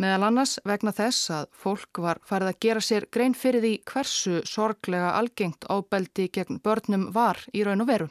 [0.00, 4.40] Meðal annars vegna þess að fólk var farið að gera sér grein fyrir því hversu
[4.48, 8.08] sorglega algengt ábeldi gegn börnum var í raun og veru.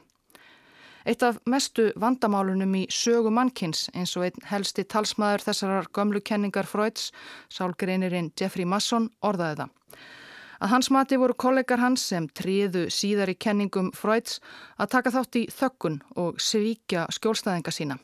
[1.06, 6.70] Eitt af mestu vandamálunum í sögu mannkins eins og einn helsti talsmaður þessarar gömlu kenningar
[6.70, 7.10] Freuds,
[7.50, 9.74] sálgreinirinn Jeffrey Masson, orðaði það.
[10.62, 14.38] Að hans mati voru kollegar hans sem tríðu síðar í kenningum Freuds
[14.78, 17.98] að taka þátt í þökkun og svíkja skjólstæðinga sína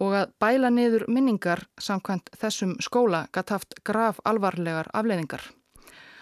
[0.00, 5.42] og að bæla niður minningar samkvæmt þessum skóla gætt haft graf alvarlegar afleiðingar.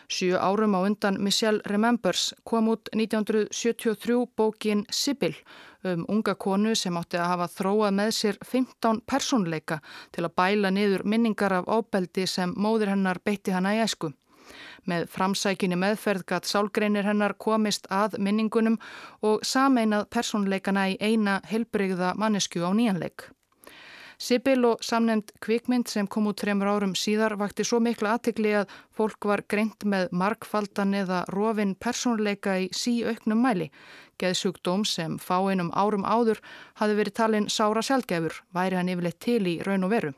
[0.09, 5.35] Sjú árum á undan Michelle Remembers kom út 1973 bókin Sibyl
[5.85, 9.81] um unga konu sem átti að hafa þróað með sér 15 personleika
[10.13, 14.13] til að bæla niður minningar af óbeldi sem móðir hennar beitti hana í esku.
[14.85, 18.77] Með framsækinni meðferð gatt sálgreinir hennar komist að minningunum
[19.23, 23.31] og sameinað personleikana í eina helbreyða mannesku á nýjanleik.
[24.19, 28.73] Sibyl og samnefnd kvikmynd sem kom út tremur árum síðar vakti svo miklu aðtikli að
[28.95, 33.71] fólk var greint með markfaldan eða rofin persónleika í síauknum mæli.
[34.23, 36.43] Geðsjúkdóm sem fáinum árum áður
[36.81, 40.15] hafi verið talin sára sjálfgefur, væri hann yfirleitt til í raun og veru.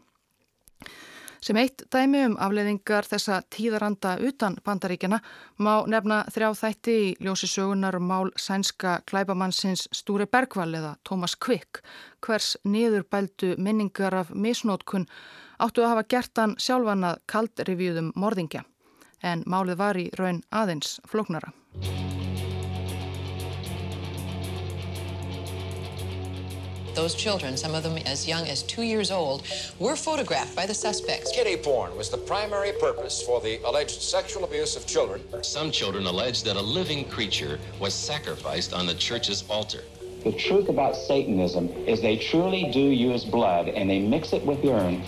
[1.46, 5.20] Sem eitt dæmi um afleiðingar þessa tíðaranda utan bandaríkjana
[5.62, 11.36] má nefna þrjá þætti í ljósi sögunar um mál sænska klæbamannsins Stúri Bergvall eða Thomas
[11.38, 11.84] Quick,
[12.18, 15.06] hvers niðurbældu minningar af misnótkun
[15.62, 18.66] áttu að hafa gert hann sjálfan að kaldrivjúðum morðingja,
[19.22, 21.54] en málið var í raun aðeins flóknara.
[26.96, 29.42] Those children, some of them as young as two years old,
[29.78, 31.30] were photographed by the suspects.
[31.30, 35.20] Kitty porn was the primary purpose for the alleged sexual abuse of children.
[35.42, 39.82] Some children allege that a living creature was sacrificed on the church's altar.
[40.24, 44.64] The truth about Satanism is they truly do use blood and they mix it with
[44.64, 45.04] urine.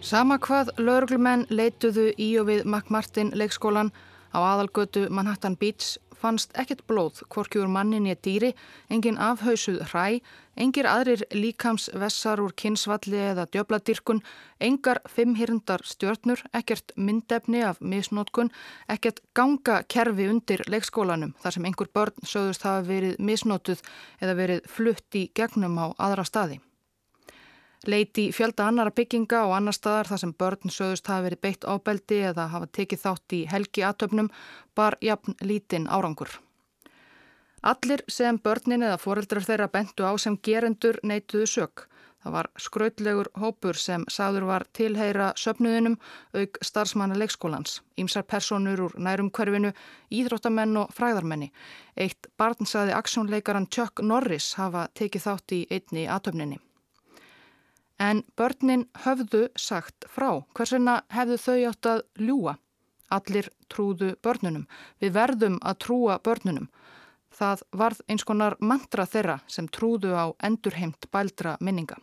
[0.00, 3.90] Sama hvað lauruglumenn leituðu í og við McMartin leikskólan
[4.30, 8.54] á aðalgötu Manhattan Beach fannst ekkert blóð, hvorkjur mannin ég dýri,
[8.92, 10.20] engin afhausuð hræ,
[10.56, 14.22] engir aðrir líkamsvessar úr kynsvalli eða djöbladirkun,
[14.64, 18.52] engar fimmhyrndar stjörnur, ekkert myndefni af misnótkun,
[18.88, 23.82] ekkert ganga kerfi undir leikskólanum þar sem einhver börn sögðust hafa verið misnótuð
[24.22, 26.62] eða verið flutt í gegnum á aðra staði.
[27.86, 32.20] Leiti fjölda annara bygginga og annar staðar þar sem börn sögust hafa verið beitt ábeldi
[32.30, 34.30] eða hafa tekið þátt í helgi aðtöfnum
[34.74, 36.30] bar jafn lítinn árangur.
[37.64, 41.86] Allir sem börnin eða foreldrar þeirra bentu á sem gerendur neituðu sök.
[42.24, 45.98] Það var skrautlegur hópur sem sagður var tilheyra söpnuðinum
[46.32, 49.74] auk starfsmanna leikskólans, ímsar personur úr nærum hverfinu,
[50.08, 51.50] íþróttamenn og fræðarmenni.
[51.96, 56.60] Eitt barn saði aksjónleikaran Chuck Norris hafa tekið þátt í einni aðtöfninni.
[58.00, 60.42] En börnin höfðu sagt frá.
[60.54, 62.56] Hversina hefðu þau átt að ljúa?
[63.14, 64.66] Allir trúðu börnunum.
[65.00, 66.68] Við verðum að trúa börnunum.
[67.34, 71.98] Það varð eins konar mantra þeirra sem trúðu á endurheimt bældra minninga.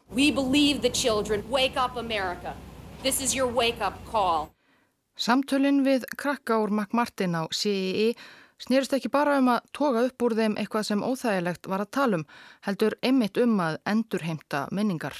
[5.21, 8.13] Samtölinn við krakka úr McMartin á CEE
[8.61, 12.19] snýrist ekki bara um að toga upp úr þeim eitthvað sem óþægilegt var að tala
[12.19, 12.25] um,
[12.67, 15.15] heldur einmitt um að endurheimta minningar.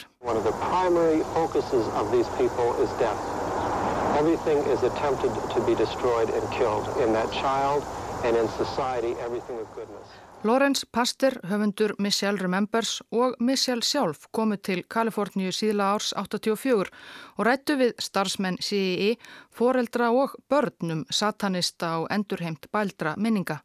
[10.44, 16.90] Lawrence Pastor, höfundur Michelle Remembers og Michelle sjálf komu til Kaliforníu síðla árs 84
[17.38, 19.20] og rættu við starfsmenn CII,
[19.54, 23.60] foreldra og börnum satanista og endurheimt bældra minninga.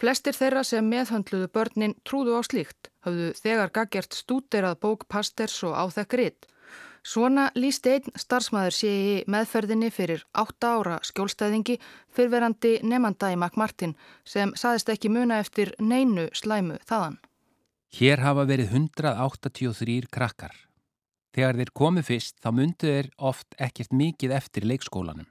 [0.00, 5.76] Flestir þeirra sem meðhöndluðu börnin trúðu á slíkt, hafðu þegar gaggjert stúderað bók Pasters og
[5.76, 6.48] áþekk ritt.
[7.04, 11.76] Svona líst einn starfsmæður sé í meðferðinni fyrir 8 ára skjólstæðingi
[12.16, 13.92] fyrverandi nefnda í McMartin
[14.24, 17.18] sem saðist ekki muna eftir neinu slæmu þaðan.
[17.94, 20.56] Hér hafa verið 183 krakkar.
[21.36, 25.28] Þegar þeir komu fyrst þá myndu þeir oft ekkert mikið eftir leikskólanum.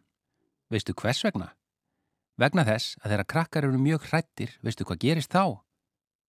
[0.69, 1.55] Veistu hvers vegna?
[2.37, 5.57] Vegna þess að þeirra krakkar eru mjög hrættir, veistu hvað gerist þá?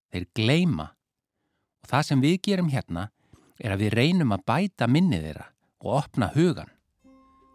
[0.09, 0.87] Þeir gleima.
[1.85, 3.11] Og það sem við gerum hérna
[3.59, 5.47] er að við reynum að bæta minnið þeirra
[5.85, 6.71] og opna hugan.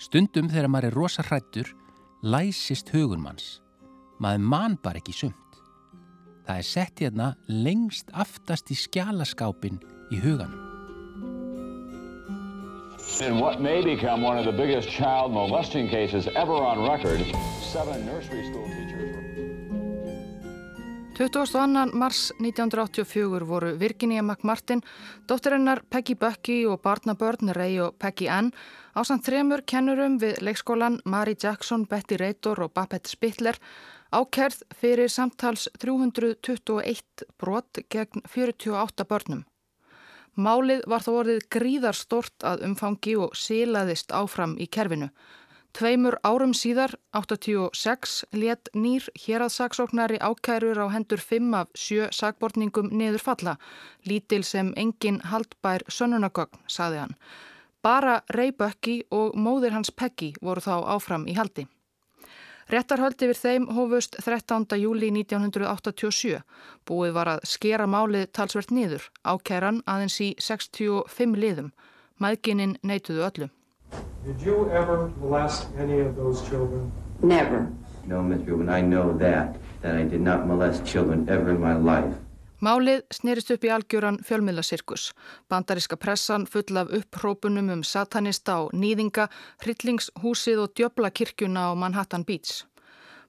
[0.01, 1.69] Stundum þegar maður er rosa hrættur,
[2.23, 3.61] læsist hugun manns.
[4.21, 5.37] Maður man bara ekki sumt.
[6.47, 10.67] Það er sett hérna lengst aftast í skjálaskápin í huganum.
[13.21, 13.37] In
[21.21, 21.93] 22.
[21.93, 24.81] mars 1984 voru Virginia McMartin,
[25.29, 28.49] dóttirinnar Peggy Bucky og barnabörn Ray og Peggy Ann
[28.97, 33.61] á samt þremur kennurum við leikskólan Mary Jackson, Betty Reitor og Babette Spittler
[34.17, 39.45] ákerð fyrir samtals 321 brot gegn 48 börnum.
[40.41, 45.11] Málið var þó orðið gríðarstort að umfangi og sílaðist áfram í kerfinu.
[45.73, 53.23] Tveimur árum síðar, 86, let nýr héraðsaksóknari ákærur á hendur 5 af 7 sagbortningum niður
[53.23, 53.55] falla.
[54.05, 57.15] Lítil sem engin haldbær sönnunagögn, saði hann.
[57.83, 61.69] Bara Ray Bucky og móðir hans Peggy voru þá áfram í haldi.
[62.71, 64.67] Réttarhöldi við þeim hófust 13.
[64.79, 66.43] júli 1987.
[66.87, 69.07] Búið var að skera málið talsvert niður.
[69.27, 71.73] Ákæran aðeins í 65 liðum.
[72.21, 73.51] Mæðgininn neituðu öllu.
[74.25, 76.93] Did you ever molest any of those children?
[77.23, 77.69] Never.
[78.07, 81.75] No, Miss Rubin, I know that, that I did not molest children ever in my
[81.75, 82.15] life.
[82.61, 85.07] Málið snerist upp í algjöran fjölmiðlasirkus.
[85.49, 89.31] Bandaríska pressan full af upprópunum um satanista og nýðinga,
[89.65, 92.67] hryllingshúsið og djöblakirkjuna á Manhattan Beach.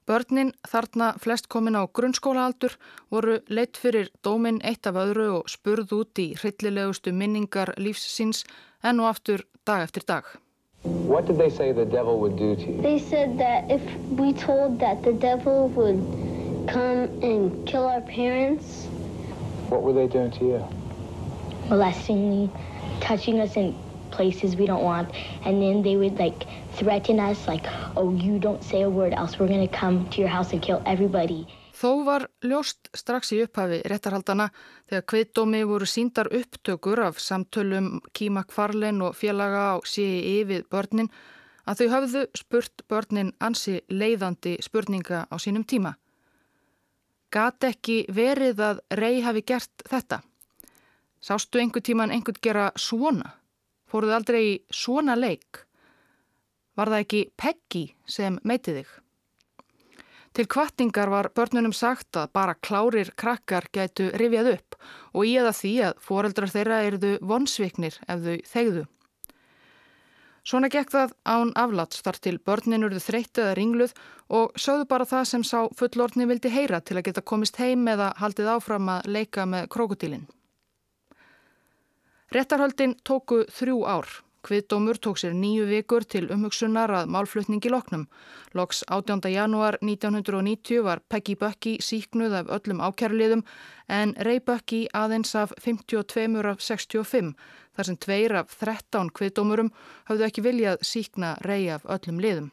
[0.04, 2.76] Börnin, þarna flest komin á grunnskólaaldur,
[3.08, 8.44] voru leitt fyrir dóminn eitt af öðru og spurð út í hryllilegustu minningar lífsins
[8.82, 10.26] enn og aftur dag eftir dag.
[10.82, 12.82] What did they say the devil would do to you?
[12.82, 18.86] They said that if we told that the devil would come and kill our parents.
[19.68, 20.68] What were they doing to you?
[21.68, 22.50] Molesting me,
[23.00, 23.76] touching us in
[24.10, 25.12] places we don't want.
[25.44, 27.64] And then they would like threaten us like,
[27.96, 30.60] oh, you don't say a word else we're going to come to your house and
[30.60, 31.46] kill everybody.
[31.82, 34.44] Þó var ljóst strax í upphafi réttarhaldana
[34.86, 41.10] þegar kviðdómi voru síndar upptökur af samtölum Kíma Kvarlin og félaga á CII við börnin
[41.66, 45.96] að þau hafðu spurt börnin ansi leiðandi spurninga á sínum tíma.
[47.34, 50.22] Gat ekki verið að rey hafi gert þetta?
[51.18, 53.34] Sástu einhver tíman einhvern gera svona?
[53.90, 55.64] Fóruð aldrei svona leik?
[56.78, 58.98] Var það ekki Peggy sem meiti þig?
[60.32, 64.76] Til kvartingar var börnunum sagt að bara klárir krakkar gætu rifjað upp
[65.12, 68.84] og í eða því að foreldrar þeirra erðu vonsviknir ef þau þegðu.
[70.42, 73.92] Svona gekk það án afláts þar til börnin urðu þreytt eða ringluð
[74.34, 78.10] og sögðu bara það sem sá fullortni vildi heyra til að geta komist heim eða
[78.18, 80.26] haldið áfram að leika með krokodílinn.
[82.32, 84.08] Réttarhöldin tóku þrjú ár.
[84.42, 88.08] Kviðdómur tók sér nýju vikur til umhugsunar að málflutningi loknum.
[88.58, 89.20] Loks 18.
[89.30, 93.44] janúar 1990 var Peggy Bucky síknuð af öllum ákjærliðum
[93.86, 97.36] en Ray Bucky aðeins af 52 af 65
[97.76, 99.70] þar sem tveir af 13 kviðdómurum
[100.10, 102.50] hafðu ekki viljað síkna Ray af öllum liðum.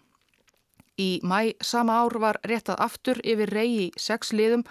[1.00, 4.66] Í mæ sama ár var réttað aftur yfir Ray í sex liðum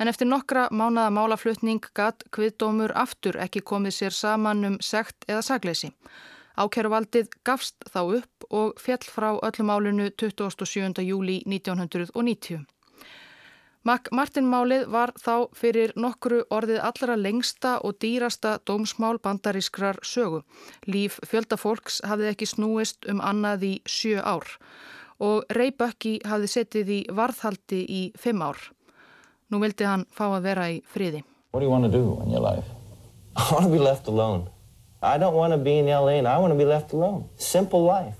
[0.00, 5.42] en eftir nokkra mánaða málaflutning gatt kviðdómur aftur ekki komið sér saman um sekt eða
[5.44, 5.92] sagleysi.
[6.54, 11.02] Ákjæruvaldið gafst þá upp og fjall frá öllum álunu 27.
[11.02, 12.62] júli 1990.
[13.84, 20.40] Mac Martin málið var þá fyrir nokkru orðið allra lengsta og dýrasta dómsmál bandarískrar sögu.
[20.86, 24.46] Líf fjöldafólks hafði ekki snúist um annað í sjö ár
[25.20, 28.58] og Ray Bucky hafði setið í varðhaldi í fimm ár.
[29.50, 31.22] Nú vildi hann fá að vera í friði.
[31.52, 32.66] Do you want to do in your life?
[33.36, 34.53] I want to be left alone.
[35.04, 37.28] I don't want to be in LA and I want to be left alone.
[37.36, 38.16] Simple life.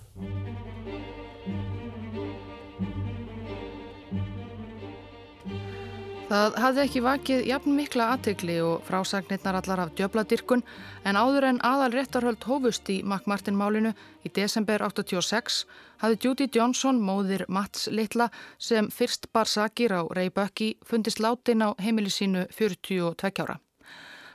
[6.29, 10.65] Það hafði ekki vakið jafn mikla aðtegli og frásagnirnar allar af djöbladirkun
[11.07, 13.93] en áður en aðal réttarhöld hófust í McMartin málinu
[14.27, 15.61] í desember 86
[16.03, 21.63] hafði Judy Johnson, móðir Mats Littla sem fyrst bar sakir á Ray Bucky fundist látin
[21.65, 23.61] á heimili sínu 42 ára.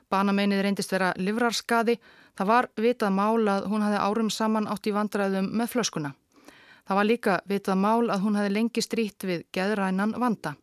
[0.10, 2.00] Banameinið reyndist vera livrarskadi
[2.40, 6.12] Það var vitað mál að hún hafði árum saman átt í vandræðum með flöskuna.
[6.88, 10.54] Það var líka vitað mál að hún hafði lengi strít við geðrænan vanda.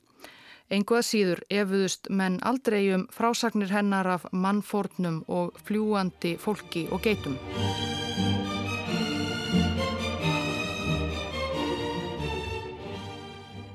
[0.73, 7.05] Engu að síður efuðust menn aldrei um frásagnir hennar af mannfórnum og fljúandi fólki og
[7.05, 7.37] geitum.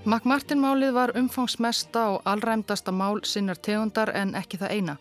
[0.01, 4.95] McMartin-málið var umfangsmesta og allræmdasta mál sinnar tegundar en ekki það eina.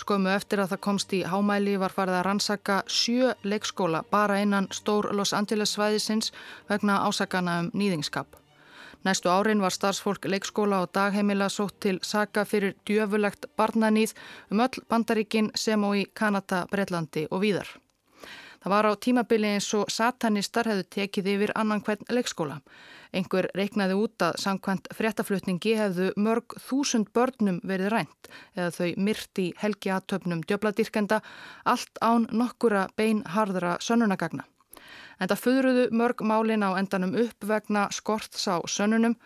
[0.00, 4.70] Skömmu eftir að það komst í hámæli var farið að rannsaka sjö leikskóla bara innan
[4.72, 6.32] stór Los Angeles svæðisins
[6.70, 8.26] vegna ásakana um nýðingskap.
[9.04, 14.16] Næstu árin var starfsfólk leikskóla og dagheimila sótt til saka fyrir djöfulegt barnanýð
[14.50, 17.68] um öll bandaríkin sem og í Kanada, Breitlandi og víðar.
[18.66, 22.56] Það var á tímabili eins og satanistar hefðu tekið yfir annan hvern leikskóla.
[23.16, 29.46] Einhver reiknaði út að samkvæmt fréttaflutningi hefðu mörg þúsund börnum verið rænt eða þau myrti
[29.62, 31.22] helgi aðtöfnum djöbladýrkenda
[31.64, 34.44] allt án nokkura beinharðra sönnunagagna.
[35.20, 39.16] En það föðruðu mörg málin á endanum upp vegna skorts á sönnunum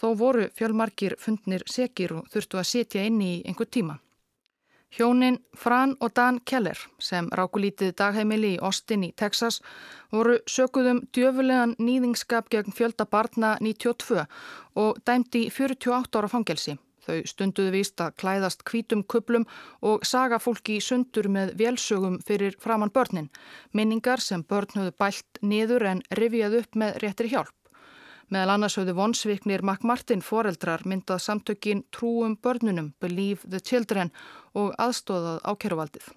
[0.00, 3.98] þó voru fjölmarkir fundnir sekir og þurftu að setja inn í einhver tíma.
[4.94, 9.56] Hjónin Fran og Dan Keller sem rákulítið dagheimili í Austin í Texas
[10.14, 14.22] voru sökuðum djöfulegan nýðingskap gegn fjölda barna 92
[14.78, 16.76] og dæmdi 48 ára fangelsi.
[17.04, 19.48] Þau stunduðu víst að klæðast kvítum kuplum
[19.82, 23.32] og saga fólki sundur með velsögum fyrir framann börnin.
[23.74, 27.63] Minningar sem börn höfðu bælt niður en rivjað upp með réttri hjálp.
[28.32, 34.12] Meðal annars höfðu vonsviknir McMartin foreldrar myndað samtökin Trúum börnunum, Believe the Children
[34.54, 36.12] og aðstóðað ákeruvaldið.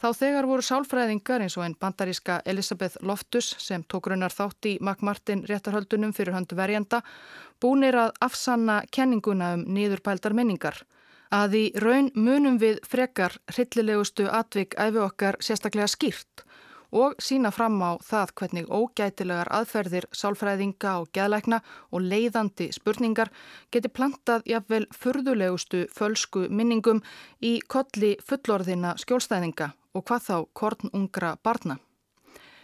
[0.00, 4.78] Þá þegar voru sálfræðingar eins og einn bandaríska Elisabeth Loftus sem tók raunar þátt í
[4.80, 7.02] McMartin réttarhöldunum fyrir höndu verjanda
[7.60, 10.80] búnir að afsanna kenninguna um niðurpældar minningar.
[11.30, 16.48] Að í raun munum við frekar hryllilegustu atvik æfi okkar sérstaklega skýrt
[16.92, 21.60] og sína fram á það hvernig ógætilegar aðferðir sálfræðinga og geðleikna
[21.90, 23.30] og leiðandi spurningar
[23.70, 27.02] geti plantað jafnvel furðulegustu fölsku minningum
[27.40, 31.78] í kolli fullorðina skjólstæðinga og hvað þá kornungra barna.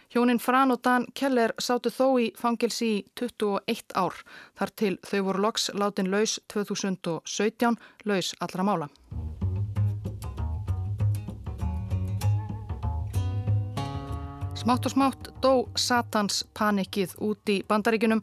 [0.07, 4.15] Hjónin Fran og Dan Keller sátu þó í fangilsi í 21 ár
[4.55, 7.75] þar til þau voru loks látin laus 2017,
[8.07, 8.87] laus allra mála.
[14.67, 18.19] Smátt og smátt dó Satans panikið út í bandaríkunum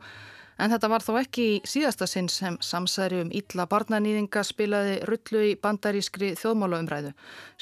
[0.60, 5.40] en þetta var þó ekki í síðasta sinn sem samsæri um ítla barnanýðinga spilaði rullu
[5.40, 7.14] í bandarískri þjóðmálaumræðu.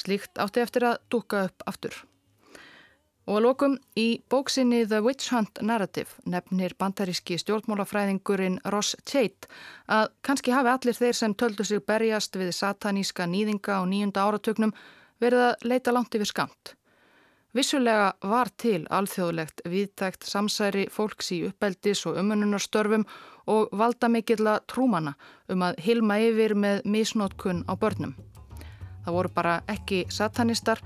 [0.03, 2.01] Slíkt átti eftir að dúka upp aftur.
[3.31, 9.47] Og að lokum í bóksinni The Witch Hunt Narrative nefnir bandaríski stjórnmálafræðingurinn Ross Tate
[9.87, 14.75] að kannski hafi allir þeir sem töldu sig berjast við sataníska nýðinga á nýjunda áratögnum
[15.23, 16.75] verið að leita langt yfir skamt.
[17.53, 23.05] Vissulega var til alþjóðlegt viðtækt samsæri fólks í uppeldis og umununarstörfum
[23.53, 25.13] og valda mikilla trúmana
[25.53, 28.15] um að hilma yfir með misnótkun á börnum.
[29.05, 30.81] Það voru bara ekki satanistar,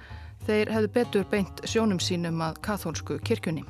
[0.46, 3.62] þeir hefðu betur beint sjónum sínum að kathólsku kirkjunni.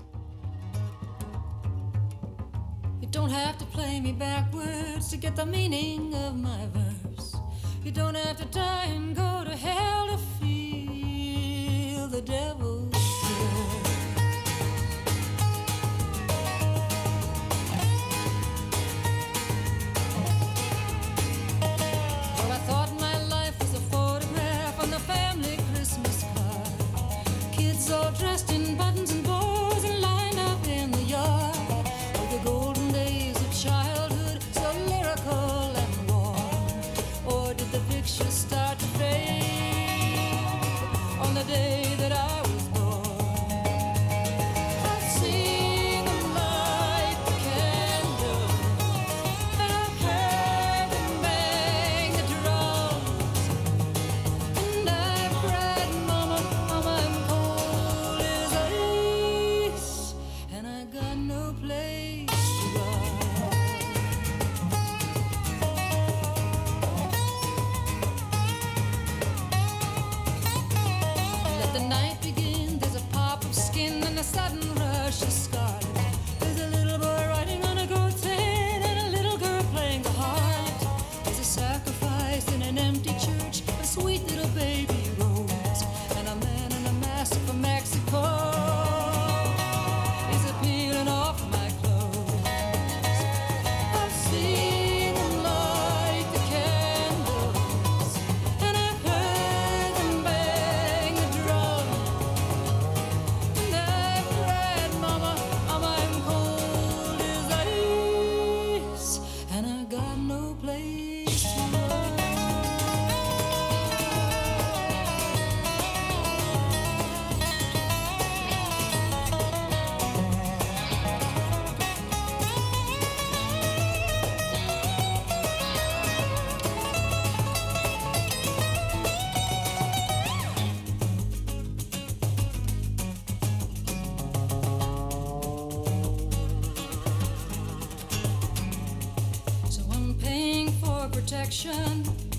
[3.02, 7.36] You don't have to play me backwards to get the meaning of my verse
[7.86, 12.75] You don't have to die and go to hell to feel the devil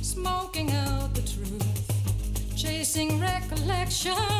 [0.03, 4.36] smoking out the truth, chasing recollections,